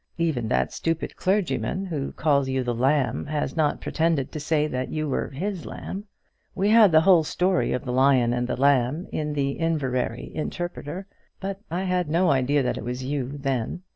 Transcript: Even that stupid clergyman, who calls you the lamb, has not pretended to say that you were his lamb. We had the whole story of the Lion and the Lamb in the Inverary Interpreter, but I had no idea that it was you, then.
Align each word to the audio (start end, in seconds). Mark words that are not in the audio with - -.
Even 0.17 0.47
that 0.47 0.73
stupid 0.73 1.15
clergyman, 1.15 1.85
who 1.85 2.11
calls 2.13 2.49
you 2.49 2.63
the 2.63 2.73
lamb, 2.73 3.27
has 3.27 3.55
not 3.55 3.79
pretended 3.79 4.31
to 4.31 4.39
say 4.39 4.65
that 4.65 4.89
you 4.89 5.07
were 5.07 5.29
his 5.29 5.63
lamb. 5.63 6.05
We 6.55 6.69
had 6.69 6.91
the 6.91 7.01
whole 7.01 7.23
story 7.23 7.71
of 7.71 7.85
the 7.85 7.93
Lion 7.93 8.33
and 8.33 8.47
the 8.47 8.57
Lamb 8.59 9.05
in 9.13 9.33
the 9.33 9.51
Inverary 9.51 10.31
Interpreter, 10.33 11.05
but 11.39 11.59
I 11.69 11.83
had 11.83 12.09
no 12.09 12.31
idea 12.31 12.63
that 12.63 12.79
it 12.79 12.83
was 12.83 13.03
you, 13.03 13.37
then. 13.37 13.83